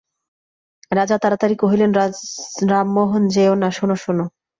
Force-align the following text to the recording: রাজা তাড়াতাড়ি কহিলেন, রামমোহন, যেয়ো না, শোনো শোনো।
রাজা 0.91 1.15
তাড়াতাড়ি 1.17 1.55
কহিলেন, 1.55 1.91
রামমোহন, 2.69 3.23
যেয়ো 3.27 3.55
না, 3.55 3.69
শোনো 3.71 3.95
শোনো। 3.95 4.25